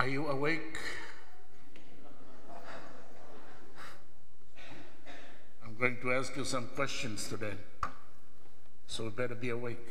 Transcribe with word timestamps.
Are 0.00 0.08
you 0.08 0.28
awake? 0.28 0.78
I'm 5.62 5.74
going 5.78 5.98
to 6.00 6.14
ask 6.14 6.34
you 6.38 6.44
some 6.46 6.68
questions 6.74 7.28
today, 7.28 7.52
so 8.86 9.04
you 9.04 9.10
better 9.10 9.34
be 9.34 9.50
awake. 9.50 9.90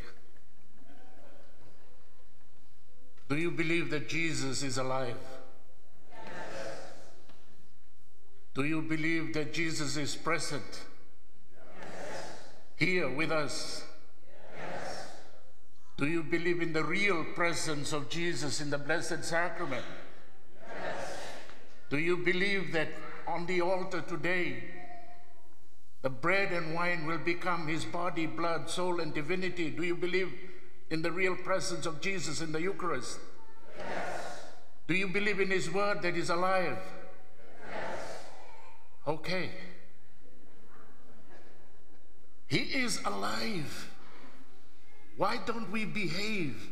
Do 3.29 3.37
you 3.37 3.51
believe 3.51 3.91
that 3.91 4.09
Jesus 4.09 4.63
is 4.63 4.79
alive? 4.79 5.13
Yes. 6.09 6.23
Do 8.55 8.63
you 8.63 8.81
believe 8.81 9.35
that 9.35 9.53
Jesus 9.53 9.95
is 9.95 10.15
present 10.15 10.85
here 12.77 13.11
with 13.11 13.31
us? 13.31 13.83
Do 15.99 16.07
you 16.07 16.23
believe 16.23 16.61
in 16.61 16.71
the 16.71 16.83
real 16.83 17.25
presence 17.35 17.91
of 17.91 18.07
Jesus 18.07 18.61
in 18.61 18.69
the 18.69 18.77
Blessed 18.77 19.21
Sacrament? 19.21 19.83
Yes. 20.65 21.17
Do 21.89 21.97
you 21.97 22.15
believe 22.15 22.71
that 22.71 22.87
on 23.27 23.45
the 23.47 23.59
altar 23.59 23.99
today, 23.99 24.63
the 26.01 26.09
bread 26.09 26.53
and 26.53 26.73
wine 26.73 27.05
will 27.05 27.17
become 27.17 27.67
his 27.67 27.83
body, 27.83 28.27
blood, 28.27 28.69
soul, 28.69 29.01
and 29.01 29.13
divinity? 29.13 29.71
Do 29.71 29.83
you 29.83 29.95
believe 29.95 30.31
in 30.89 31.01
the 31.01 31.11
real 31.11 31.35
presence 31.35 31.85
of 31.85 31.99
Jesus 31.99 32.39
in 32.39 32.53
the 32.53 32.61
Eucharist? 32.61 33.19
Yes. 33.77 34.43
Do 34.87 34.93
you 34.93 35.09
believe 35.09 35.41
in 35.41 35.51
his 35.51 35.69
word 35.69 36.01
that 36.03 36.15
is 36.15 36.29
alive? 36.29 36.77
Yes. 37.69 37.99
Okay. 39.05 39.49
He 42.47 42.59
is 42.59 43.01
alive. 43.03 43.89
Why 45.19 45.37
don't 45.45 45.69
we 45.69 45.83
behave 45.83 46.69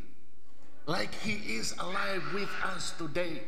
like 0.85 1.13
He 1.15 1.33
is 1.57 1.75
alive 1.79 2.23
with 2.33 2.49
us 2.63 2.93
today? 2.97 3.41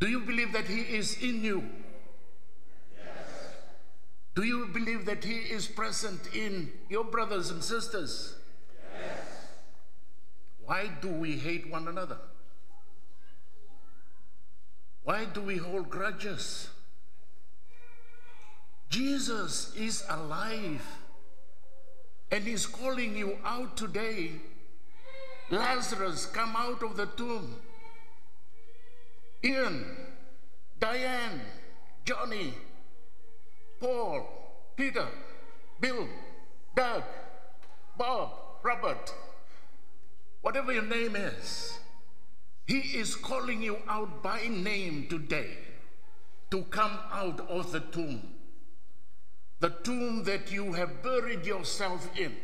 Do 0.00 0.08
you 0.08 0.20
believe 0.20 0.54
that 0.54 0.64
He 0.64 0.80
is 0.80 1.22
in 1.22 1.44
you? 1.44 1.68
Yes. 2.96 3.28
Do 4.34 4.42
you 4.42 4.70
believe 4.72 5.04
that 5.04 5.22
He 5.22 5.34
is 5.34 5.66
present 5.66 6.34
in 6.34 6.72
your 6.88 7.04
brothers 7.04 7.50
and 7.50 7.62
sisters? 7.62 8.36
Yes. 8.98 9.48
Why 10.64 10.88
do 11.02 11.08
we 11.08 11.32
hate 11.32 11.70
one 11.70 11.88
another? 11.88 12.16
Why 15.02 15.26
do 15.26 15.42
we 15.42 15.58
hold 15.58 15.90
grudges? 15.90 16.70
Jesus 18.88 19.74
is 19.76 20.04
alive 20.08 21.03
and 22.34 22.42
he's 22.42 22.66
calling 22.66 23.16
you 23.16 23.38
out 23.44 23.76
today. 23.76 24.32
Lazarus, 25.50 26.26
come 26.26 26.56
out 26.56 26.82
of 26.82 26.96
the 26.96 27.06
tomb. 27.06 27.54
Ian, 29.44 29.84
Diane, 30.80 31.40
Johnny, 32.04 32.54
Paul, 33.78 34.26
Peter, 34.76 35.06
Bill, 35.80 36.08
Doug, 36.74 37.04
Bob, 37.96 38.30
Robert, 38.64 39.14
whatever 40.42 40.72
your 40.72 40.82
name 40.82 41.14
is, 41.14 41.78
he 42.66 42.80
is 42.98 43.14
calling 43.14 43.62
you 43.62 43.78
out 43.86 44.24
by 44.24 44.48
name 44.48 45.06
today 45.08 45.50
to 46.50 46.62
come 46.62 46.98
out 47.12 47.48
of 47.48 47.70
the 47.70 47.78
tomb 47.78 48.22
the 49.64 49.70
tomb 49.82 50.24
that 50.24 50.52
you 50.52 50.74
have 50.74 51.02
buried 51.02 51.46
yourself 51.46 52.06
in, 52.18 52.36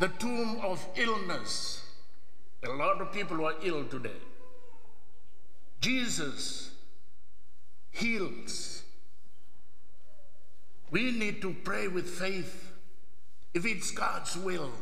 the 0.00 0.08
tomb 0.08 0.58
of 0.64 0.84
illness. 0.96 1.84
A 2.64 2.70
lot 2.70 3.00
of 3.00 3.12
people 3.12 3.46
are 3.46 3.54
ill 3.62 3.84
today. 3.84 4.20
Jesus 5.80 6.72
heals. 7.92 8.82
We 10.90 11.12
need 11.12 11.40
to 11.42 11.54
pray 11.62 11.86
with 11.86 12.08
faith 12.08 12.72
if 13.54 13.64
it's 13.64 13.92
God's 13.92 14.36
will 14.36 14.72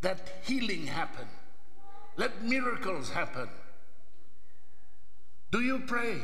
that 0.00 0.42
healing 0.42 0.88
happen. 0.88 1.28
Let 2.16 2.42
miracles 2.42 3.10
happen. 3.10 3.48
Do 5.52 5.60
you 5.60 5.84
pray? 5.86 6.18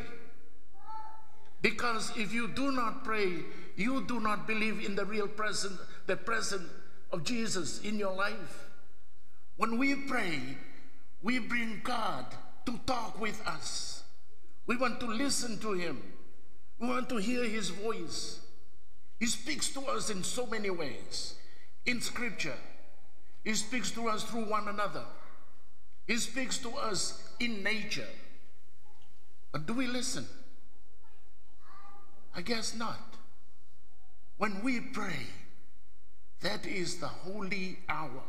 Because 1.62 2.12
if 2.16 2.34
you 2.34 2.48
do 2.48 2.72
not 2.72 3.04
pray, 3.04 3.44
you 3.76 4.02
do 4.02 4.20
not 4.20 4.46
believe 4.46 4.84
in 4.84 4.96
the 4.96 5.06
real 5.06 5.28
presence, 5.28 5.80
the 6.06 6.16
presence 6.16 6.68
of 7.12 7.24
Jesus 7.24 7.80
in 7.82 7.98
your 7.98 8.14
life. 8.14 8.68
When 9.56 9.78
we 9.78 9.94
pray, 9.94 10.40
we 11.22 11.38
bring 11.38 11.80
God 11.84 12.26
to 12.66 12.78
talk 12.84 13.20
with 13.20 13.40
us. 13.46 14.02
We 14.66 14.76
want 14.76 14.98
to 15.00 15.06
listen 15.06 15.58
to 15.60 15.72
Him. 15.72 16.02
We 16.80 16.88
want 16.88 17.08
to 17.10 17.16
hear 17.18 17.44
His 17.44 17.70
voice. 17.70 18.40
He 19.20 19.26
speaks 19.26 19.68
to 19.70 19.82
us 19.82 20.10
in 20.10 20.24
so 20.24 20.46
many 20.46 20.70
ways. 20.70 21.34
In 21.86 22.00
Scripture, 22.00 22.58
He 23.44 23.54
speaks 23.54 23.92
to 23.92 24.08
us 24.08 24.24
through 24.24 24.46
one 24.46 24.66
another. 24.66 25.04
He 26.08 26.16
speaks 26.16 26.58
to 26.58 26.70
us 26.70 27.22
in 27.38 27.62
nature. 27.62 28.08
But 29.52 29.66
do 29.66 29.74
we 29.74 29.86
listen? 29.86 30.26
I 32.34 32.40
guess 32.40 32.74
not. 32.74 33.16
When 34.38 34.62
we 34.62 34.80
pray, 34.80 35.26
that 36.40 36.66
is 36.66 36.96
the 36.96 37.06
holy 37.06 37.78
hour, 37.88 38.22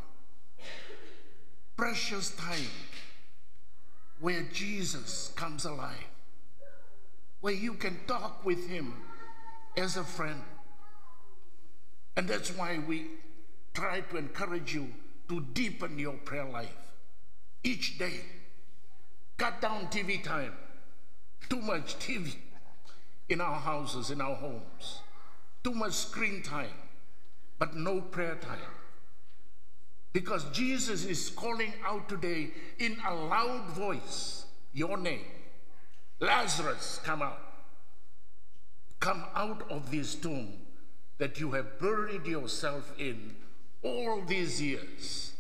precious 1.75 2.35
time 2.35 2.69
where 4.19 4.43
Jesus 4.53 5.31
comes 5.35 5.65
alive, 5.65 6.05
where 7.41 7.53
you 7.53 7.73
can 7.73 7.99
talk 8.07 8.45
with 8.45 8.67
him 8.67 8.93
as 9.75 9.97
a 9.97 10.03
friend. 10.03 10.41
And 12.15 12.27
that's 12.27 12.55
why 12.55 12.79
we 12.85 13.07
try 13.73 14.01
to 14.01 14.17
encourage 14.17 14.73
you 14.73 14.89
to 15.29 15.41
deepen 15.53 15.97
your 15.97 16.13
prayer 16.13 16.45
life 16.45 16.75
each 17.63 17.97
day. 17.97 18.21
Cut 19.37 19.61
down 19.61 19.87
TV 19.87 20.23
time. 20.23 20.53
Too 21.49 21.59
much 21.59 21.97
TV 21.97 22.35
in 23.29 23.41
our 23.41 23.59
houses, 23.59 24.11
in 24.11 24.21
our 24.21 24.35
homes. 24.35 25.01
Too 25.63 25.73
much 25.73 25.93
screen 25.93 26.41
time, 26.43 26.75
but 27.57 27.75
no 27.75 28.01
prayer 28.01 28.35
time. 28.35 28.59
Because 30.11 30.43
Jesus 30.51 31.05
is 31.05 31.29
calling 31.29 31.73
out 31.85 32.07
today 32.07 32.51
in 32.77 32.97
a 33.07 33.15
loud 33.15 33.69
voice 33.69 34.45
your 34.73 34.97
name. 34.97 35.25
Lazarus, 36.19 36.99
come 37.03 37.21
out. 37.21 37.41
Come 38.99 39.23
out 39.35 39.69
of 39.69 39.91
this 39.91 40.15
tomb 40.15 40.53
that 41.17 41.39
you 41.39 41.51
have 41.51 41.79
buried 41.79 42.25
yourself 42.25 42.93
in 42.97 43.35
all 43.81 44.21
these 44.21 44.61
years. 44.61 45.33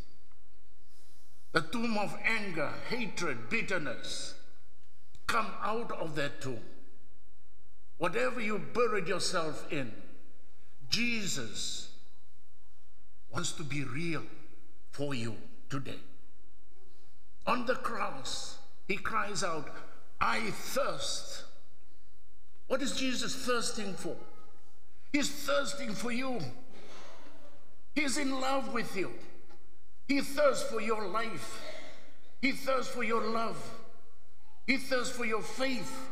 The 1.53 1.61
tomb 1.61 1.97
of 1.97 2.17
anger, 2.25 2.71
hatred, 2.89 3.49
bitterness. 3.49 4.33
Come 5.27 5.51
out 5.61 5.91
of 5.91 6.15
that 6.15 6.41
tomb. 6.41 6.59
Whatever 7.97 8.41
you 8.41 8.59
buried 8.73 9.07
yourself 9.07 9.71
in, 9.71 9.91
Jesus 10.89 11.89
wants 13.31 13.51
to 13.53 13.63
be 13.63 13.83
real 13.83 14.23
for 14.91 15.13
you 15.15 15.35
today. 15.69 15.99
On 17.47 17.65
the 17.65 17.75
cross, 17.75 18.57
he 18.87 18.95
cries 18.95 19.43
out, 19.43 19.69
I 20.21 20.39
thirst. 20.51 21.43
What 22.67 22.81
is 22.81 22.95
Jesus 22.95 23.35
thirsting 23.35 23.93
for? 23.93 24.15
He's 25.11 25.29
thirsting 25.29 25.93
for 25.93 26.11
you. 26.11 26.39
He's 27.95 28.17
in 28.17 28.39
love 28.39 28.73
with 28.73 28.95
you. 28.95 29.11
He 30.07 30.21
thirsts 30.21 30.69
for 30.69 30.81
your 30.81 31.07
life. 31.07 31.61
He 32.41 32.51
thirsts 32.51 32.93
for 32.93 33.03
your 33.03 33.23
love. 33.23 33.57
He 34.65 34.77
thirsts 34.77 35.15
for 35.15 35.25
your 35.25 35.41
faith. 35.41 36.09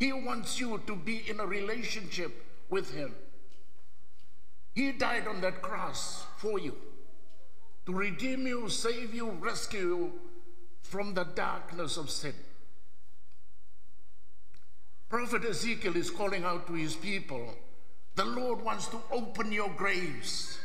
He 0.00 0.12
wants 0.12 0.58
you 0.58 0.82
to 0.88 0.96
be 0.96 1.22
in 1.28 1.38
a 1.38 1.46
relationship 1.46 2.44
with 2.68 2.92
Him. 2.92 3.14
He 4.74 4.90
died 4.90 5.28
on 5.28 5.40
that 5.42 5.62
cross 5.62 6.24
for 6.38 6.58
you 6.58 6.74
to 7.86 7.92
redeem 7.92 8.46
you, 8.46 8.68
save 8.68 9.14
you, 9.14 9.30
rescue 9.30 9.80
you 9.80 10.12
from 10.82 11.14
the 11.14 11.24
darkness 11.24 11.96
of 11.96 12.10
sin. 12.10 12.34
Prophet 15.08 15.44
Ezekiel 15.44 15.96
is 15.96 16.10
calling 16.10 16.44
out 16.44 16.66
to 16.66 16.74
his 16.74 16.94
people 16.94 17.54
the 18.16 18.24
Lord 18.24 18.62
wants 18.62 18.86
to 18.88 18.98
open 19.10 19.50
your 19.50 19.70
graves. 19.70 20.58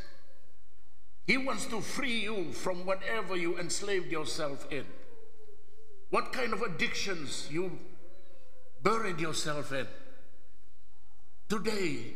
He 1.26 1.38
wants 1.38 1.66
to 1.68 1.80
free 1.80 2.22
you 2.22 2.52
from 2.52 2.86
whatever 2.86 3.36
you 3.36 3.58
enslaved 3.58 4.12
yourself 4.12 4.70
in. 4.72 4.86
What 6.10 6.34
kind 6.34 6.54
of 6.54 6.62
addictions 6.62 7.48
you 7.50 7.80
buried 8.86 9.20
yourself 9.20 9.74
in. 9.74 9.88
Today, 11.50 12.14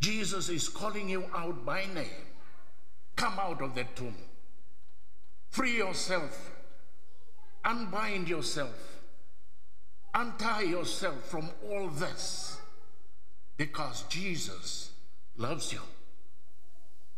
Jesus 0.00 0.50
is 0.50 0.68
calling 0.68 1.08
you 1.08 1.24
out 1.34 1.64
by 1.64 1.86
name. 1.94 2.26
Come 3.16 3.38
out 3.38 3.62
of 3.62 3.74
that 3.76 3.96
tomb. 3.96 4.16
Free 5.48 5.76
yourself 5.78 6.50
unbind 7.64 8.28
yourself, 8.28 9.00
untie 10.14 10.62
yourself 10.62 11.24
from 11.28 11.48
all 11.70 11.88
this 11.88 12.60
because 13.56 14.02
Jesus 14.08 14.90
loves 15.36 15.72
you. 15.72 15.80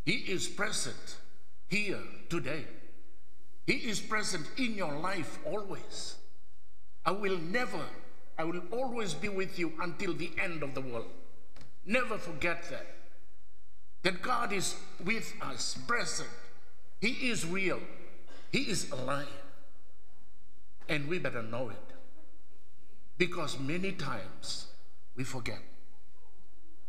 He 0.04 0.12
is 0.12 0.46
present 0.46 1.16
here 1.68 2.02
today. 2.28 2.64
He 3.66 3.74
is 3.74 4.00
present 4.00 4.46
in 4.58 4.74
your 4.74 4.98
life 4.98 5.38
always. 5.46 6.16
I 7.06 7.12
will 7.12 7.38
never, 7.38 7.80
I 8.38 8.44
will 8.44 8.62
always 8.72 9.14
be 9.14 9.28
with 9.28 9.58
you 9.58 9.72
until 9.80 10.12
the 10.12 10.30
end 10.40 10.62
of 10.62 10.74
the 10.74 10.80
world. 10.80 11.10
Never 11.86 12.18
forget 12.18 12.68
that. 12.70 12.86
That 14.02 14.22
God 14.22 14.52
is 14.52 14.76
with 15.04 15.32
us, 15.40 15.78
present. 15.86 16.28
He 17.00 17.30
is 17.30 17.46
real. 17.46 17.80
He 18.52 18.60
is 18.60 18.90
alive. 18.90 19.28
And 20.88 21.08
we 21.08 21.18
better 21.18 21.42
know 21.42 21.70
it. 21.70 21.76
Because 23.16 23.58
many 23.58 23.92
times 23.92 24.66
we 25.16 25.24
forget. 25.24 25.60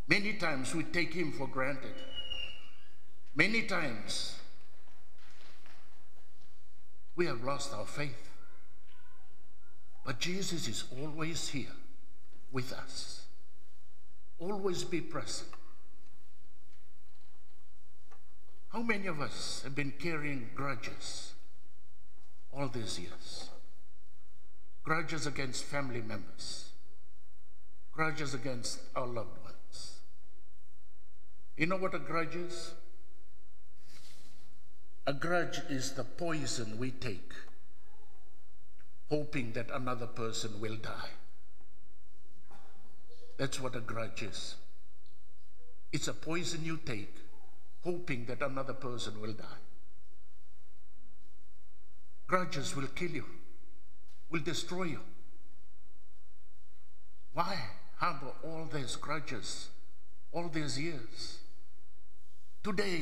Many 0.07 0.33
times 0.33 0.75
we 0.75 0.83
take 0.83 1.13
Him 1.13 1.31
for 1.31 1.47
granted. 1.47 1.93
Many 3.35 3.63
times 3.63 4.35
we 7.15 7.25
have 7.25 7.43
lost 7.43 7.73
our 7.73 7.85
faith. 7.85 8.34
But 10.05 10.19
Jesus 10.19 10.67
is 10.67 10.83
always 11.01 11.49
here 11.49 11.75
with 12.51 12.71
us. 12.71 13.25
Always 14.39 14.83
be 14.83 15.01
present. 15.01 15.49
How 18.69 18.81
many 18.81 19.07
of 19.07 19.19
us 19.21 19.61
have 19.63 19.73
been 19.73 19.93
carrying 19.97 20.49
grudges 20.53 21.33
all 22.53 22.67
these 22.67 22.99
years? 22.99 23.49
Grudges 24.83 25.25
against 25.25 25.63
family 25.63 26.01
members, 26.01 26.69
grudges 27.91 28.33
against 28.35 28.79
our 28.95 29.07
loved 29.07 29.41
ones. 29.43 29.99
You 31.57 31.65
know 31.65 31.77
what 31.77 31.95
a 31.95 31.99
grudge 31.99 32.35
is? 32.35 32.73
A 35.07 35.13
grudge 35.13 35.61
is 35.69 35.93
the 35.93 36.03
poison 36.03 36.77
we 36.77 36.91
take, 36.91 37.31
hoping 39.09 39.53
that 39.53 39.69
another 39.71 40.07
person 40.07 40.59
will 40.59 40.75
die. 40.75 41.09
That's 43.37 43.59
what 43.59 43.75
a 43.75 43.81
grudge 43.81 44.23
is. 44.23 44.55
It's 45.91 46.07
a 46.07 46.13
poison 46.13 46.61
you 46.63 46.77
take, 46.85 47.15
hoping 47.83 48.25
that 48.25 48.41
another 48.41 48.73
person 48.73 49.21
will 49.21 49.33
die. 49.33 49.61
Grudges 52.27 52.75
will 52.75 52.87
kill 52.87 53.11
you, 53.11 53.25
will 54.31 54.41
destroy 54.41 54.83
you. 54.83 55.01
Why 57.33 57.57
harbor 57.97 58.31
all 58.43 58.67
these 58.73 58.95
grudges 58.95 59.69
all 60.31 60.49
these 60.49 60.79
years? 60.79 61.39
Today, 62.63 63.01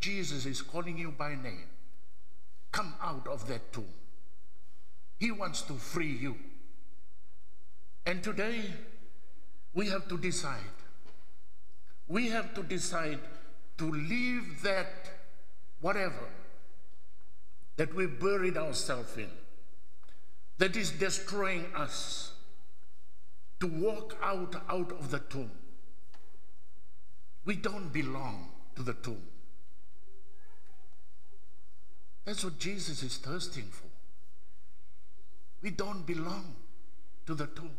Jesus 0.00 0.44
is 0.44 0.60
calling 0.60 0.98
you 0.98 1.12
by 1.12 1.34
name. 1.34 1.68
Come 2.72 2.94
out 3.00 3.28
of 3.28 3.46
that 3.46 3.72
tomb. 3.72 3.84
He 5.24 5.30
wants 5.30 5.62
to 5.62 5.72
free 5.72 6.12
you. 6.12 6.36
And 8.04 8.22
today, 8.22 8.60
we 9.72 9.88
have 9.88 10.06
to 10.08 10.18
decide. 10.18 10.76
We 12.06 12.28
have 12.28 12.52
to 12.56 12.62
decide 12.62 13.20
to 13.78 13.90
leave 13.90 14.60
that 14.64 15.08
whatever 15.80 16.28
that 17.76 17.94
we 17.94 18.04
buried 18.04 18.58
ourselves 18.58 19.16
in, 19.16 19.30
that 20.58 20.76
is 20.76 20.90
destroying 20.90 21.72
us, 21.74 22.34
to 23.60 23.66
walk 23.66 24.18
out 24.22 24.54
out 24.68 24.92
of 24.92 25.10
the 25.10 25.20
tomb. 25.20 25.50
We 27.46 27.56
don't 27.56 27.90
belong 27.94 28.50
to 28.76 28.82
the 28.82 28.92
tomb. 28.92 29.22
That's 32.26 32.44
what 32.44 32.58
Jesus 32.58 33.02
is 33.02 33.16
thirsting 33.16 33.70
for. 33.70 33.93
We 35.64 35.70
don't 35.70 36.04
belong 36.04 36.54
to 37.24 37.34
the 37.34 37.46
tomb. 37.46 37.74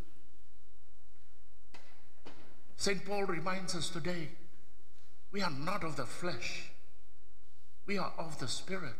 St. 2.78 3.06
Paul 3.06 3.26
reminds 3.26 3.76
us 3.76 3.90
today 3.90 4.30
we 5.32 5.44
are 5.44 5.52
not 5.52 5.84
of 5.84 5.96
the 5.96 6.08
flesh, 6.08 6.72
we 7.86 8.00
are 8.00 8.12
of 8.18 8.40
the 8.40 8.48
Spirit. 8.48 8.96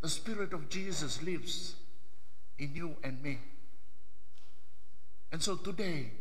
The 0.00 0.08
Spirit 0.08 0.54
of 0.54 0.70
Jesus 0.70 1.22
lives 1.22 1.74
in 2.58 2.74
you 2.74 2.96
and 3.04 3.22
me. 3.22 3.38
And 5.30 5.42
so 5.42 5.56
today, 5.56 6.12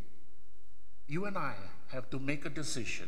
you 1.07 1.25
and 1.27 1.37
I 1.37 1.53
have 1.93 2.09
to 2.09 2.19
make 2.19 2.45
a 2.45 2.49
decision. 2.49 3.07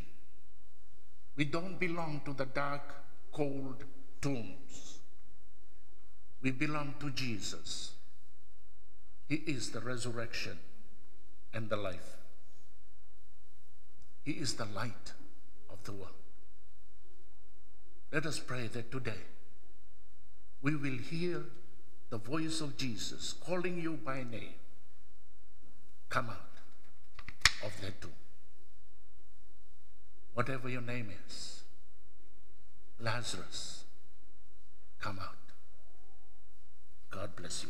We 1.36 1.44
don't 1.44 1.78
belong 1.78 2.22
to 2.24 2.32
the 2.32 2.46
dark, 2.46 2.94
cold 3.34 3.84
tombs. 4.22 5.00
We 6.42 6.52
belong 6.52 6.94
to 7.02 7.10
Jesus. 7.10 7.92
He 9.30 9.36
is 9.36 9.70
the 9.70 9.80
resurrection 9.80 10.58
and 11.54 11.70
the 11.70 11.78
life. 11.78 12.18
He 14.26 14.32
is 14.32 14.56
the 14.56 14.66
light 14.66 15.14
of 15.70 15.84
the 15.84 15.92
world. 15.92 16.16
Let 18.12 18.26
us 18.26 18.40
pray 18.40 18.66
that 18.68 18.92
today 18.92 19.22
we 20.64 20.76
will 20.76 20.98
hear 20.98 21.44
the 22.10 22.18
voice 22.18 22.60
of 22.60 22.76
Jesus 22.76 23.34
calling 23.34 23.80
you 23.80 24.00
by 24.04 24.24
name. 24.24 24.56
Come 26.10 26.32
out 26.32 26.58
of 27.64 27.80
that 27.82 28.02
tomb. 28.02 28.12
Whatever 30.34 30.70
your 30.70 30.82
name 30.82 31.12
is, 31.28 31.62
Lazarus, 33.00 33.84
come 35.00 35.20
out. 35.20 35.36
God 37.12 37.36
bless 37.36 37.64
you. 37.64 37.70